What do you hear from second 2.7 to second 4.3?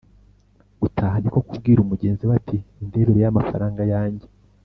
“Undebere ya mafaranga yange,